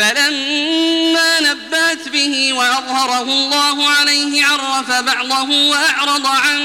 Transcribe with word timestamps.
فلما 0.00 1.40
نبأت 1.40 2.08
به 2.08 2.52
وأظهره 2.52 3.22
الله 3.22 3.88
عليه 3.88 4.44
عرف 4.44 4.90
بعضه 4.90 5.50
وأعرض 5.70 6.26
عن 6.26 6.58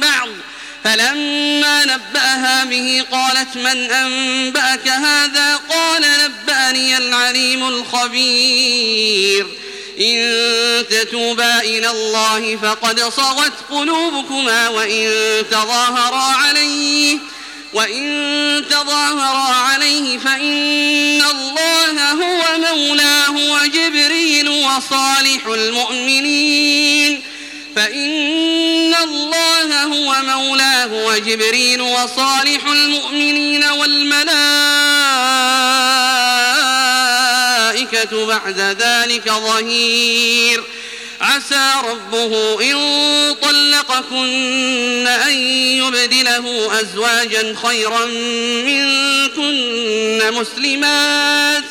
بعض. 0.00 0.28
فلما 0.84 1.84
نبأها 1.84 2.64
به 2.64 3.04
قالت 3.12 3.56
من 3.56 3.90
أنبأك 3.90 4.88
هذا؟ 4.88 5.56
قال 5.56 6.02
نبأني 6.24 6.96
العليم 6.98 7.68
الخبير. 7.68 9.46
إن 10.00 10.84
تتوبا 10.90 11.60
إلى 11.60 11.90
الله 11.90 12.56
فقد 12.56 13.00
صغت 13.00 13.52
قلوبكما 13.70 14.68
وإن 14.68 15.10
تظاهرا 15.50 16.34
عليه 16.34 17.18
وإن 17.72 18.64
تظاهرا 18.70 19.54
عليه 19.54 20.18
فإن 20.18 20.81
وصالح 24.76 25.46
المؤمنين. 25.46 27.22
فإن 27.76 28.94
الله 28.94 29.82
هو 29.84 30.16
مولاه 30.22 31.06
وجبريل 31.06 31.80
وصالح 31.80 32.66
المؤمنين 32.66 33.64
والملائكة 33.64 34.26
بعد 38.26 38.58
ذلك 38.80 39.28
ظهير. 39.28 40.64
عسى 41.20 41.72
ربه 41.84 42.62
إن 42.62 42.76
طلقكن 43.42 45.06
أن 45.06 45.32
يبدله 45.78 46.80
أزواجا 46.80 47.56
خيرا 47.62 48.04
منكن 48.66 50.20
مسلمات. 50.32 51.64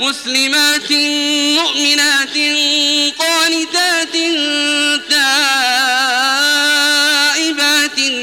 مسلمات 0.00 0.92
مؤمنات 1.60 2.36
قانتات 3.18 4.12
تائبات 5.10 5.48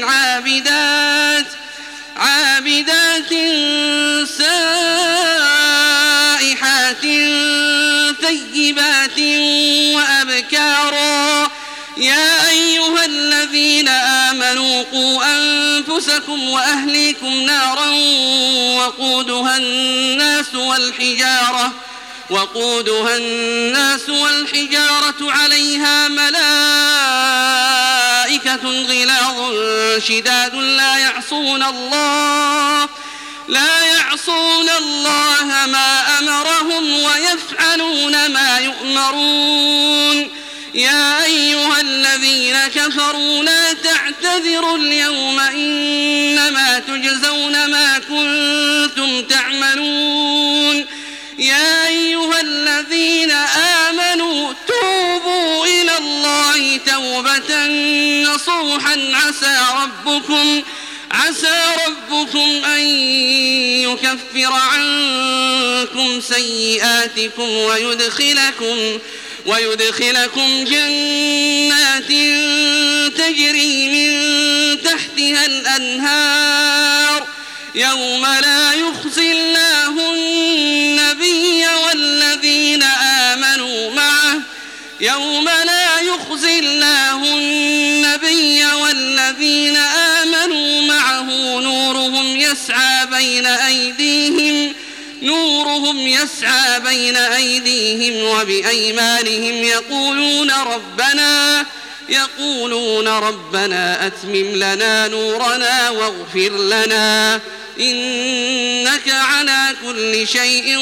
عابدات 0.02 1.46
عابدات 2.16 3.32
سائحات 4.38 5.46
ثيبات 8.20 9.18
وأبكارا. 9.94 11.50
يا 11.96 12.50
أيها 12.50 13.04
الذين 13.04 13.88
آمنوا 13.88 14.82
قوا 14.82 15.41
أنفسكم 15.92 16.48
وأهليكم 16.50 17.32
نارا 17.32 17.90
وقودها 18.76 19.56
الناس 19.56 20.54
والحجارة 20.54 21.72
وقودها 22.30 23.16
الناس 23.16 24.08
والحجارة 24.08 25.14
عليها 25.20 26.08
ملائكة 26.08 26.32
غلاظ 28.64 29.54
شداد 29.98 30.54
لا 30.54 30.98
يعصون 30.98 31.62
الله 31.62 32.88
لا 33.48 33.84
يعصون 33.84 34.68
الله 34.68 35.66
ما 35.66 36.18
أمرهم 36.18 37.02
ويفعلون 37.02 38.32
ما 38.32 38.58
يؤمرون 38.58 40.30
يا 40.74 41.24
أيها 41.24 41.80
الذين 41.80 42.56
كفروا 42.66 43.42
لا 43.42 43.72
تعتذروا 44.32 44.76
اليوم 44.76 45.40
إنما 45.40 46.78
تجزون 46.78 47.66
ما 47.70 47.98
كنتم 47.98 49.22
تعملون. 49.22 50.86
يا 51.38 51.86
أيها 51.88 52.40
الذين 52.40 53.30
آمنوا 53.90 54.52
توبوا 54.68 55.66
إلى 55.66 55.98
الله 55.98 56.76
توبة 56.76 57.66
نصوحا. 58.22 58.96
عسى 59.12 59.58
ربكم 59.82 60.62
عسى 61.10 61.62
ربكم 61.86 62.64
أن 62.64 62.80
يكفر 63.84 64.52
عنكم 64.52 66.20
سيئاتكم 66.20 67.48
ويدخلكم 67.48 68.98
ويدخلكم 69.46 70.64
جنات 70.64 72.08
تجري 73.18 73.88
من 73.88 74.11
الأنهار 75.76 77.26
يوم 77.74 78.26
لا 78.26 78.72
يخزي 78.72 79.32
الله 79.32 80.14
النبي 80.14 81.66
والذين 81.84 82.82
آمنوا 83.02 83.90
معه 83.90 84.40
يوم 85.00 85.44
لا 85.44 86.00
يخزي 86.00 86.58
الله 86.58 87.38
النبي 87.38 88.64
والذين 88.64 89.76
آمنوا 89.76 90.82
معه 90.82 91.24
نورهم 91.60 92.36
يسعى 92.36 93.06
بين 93.06 93.46
أيديهم 93.46 94.74
نورهم 95.22 95.98
يسعى 95.98 96.80
بين 96.80 97.16
أيديهم 97.16 98.24
وبأيمانهم 98.24 99.64
يقولون 99.64 100.50
ربنا 100.50 101.66
يقولون 102.08 103.08
ربنا 103.08 104.06
أتمم 104.06 104.54
لنا 104.54 105.08
نورنا 105.08 105.90
واغفر 105.90 106.58
لنا 106.58 107.40
إنك 107.80 109.08
على 109.08 109.76
كل 109.82 110.28
شيء 110.28 110.78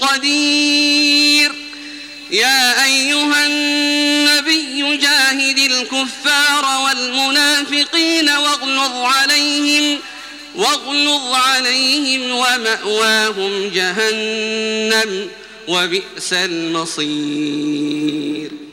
قدير. 0.00 1.52
يا 2.30 2.84
أيها 2.84 3.46
النبي 3.46 4.96
جاهد 4.96 5.58
الكفار 5.58 6.64
والمنافقين 6.84 8.28
واغلظ 8.28 8.94
عليهم 8.94 9.98
واغلظ 10.54 11.32
عليهم 11.34 12.30
ومأواهم 12.30 13.70
جهنم 13.74 15.28
وبئس 15.68 16.32
المصير. 16.32 18.29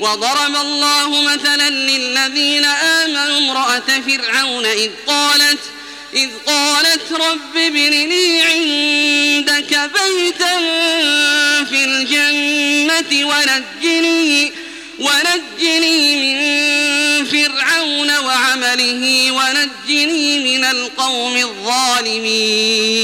وضرب 0.00 0.56
الله 0.56 1.22
مثلا 1.22 1.70
للذين 1.70 2.64
آمنوا 2.64 3.38
امرأة 3.38 4.00
فرعون 4.06 4.66
إذ 4.66 4.90
قالت 5.06 5.58
إذ 6.14 6.30
قالت 6.46 7.12
رب 7.12 7.56
ابن 7.56 7.90
لي 7.90 8.42
عندك 8.42 9.90
بيتا 9.94 10.58
في 11.64 11.84
الجنة 11.84 13.26
ونجني 13.26 14.52
ونجني 14.98 16.16
من 16.16 16.36
فرعون 17.26 18.18
وعمله 18.18 19.32
ونجني 19.32 20.38
من 20.38 20.64
القوم 20.64 21.36
الظالمين. 21.36 22.96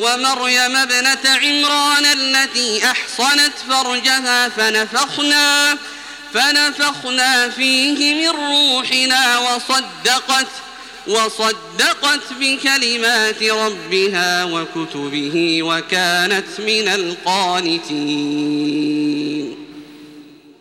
ومريم 0.00 0.76
ابنة 0.76 1.18
عمران 1.42 2.06
التي 2.06 2.84
أحصنت 2.84 3.52
فرجها 3.70 4.48
فنفخنا 4.48 5.78
فنفخنا 6.34 7.48
فيه 7.48 8.14
من 8.14 8.28
روحنا 8.28 9.38
وصدقت 9.38 10.46
وصدقت 11.06 12.32
بكلمات 12.40 13.42
ربها 13.42 14.44
وكتبه 14.44 15.62
وكانت 15.62 16.60
من 16.60 16.88
القانتين. 16.88 18.83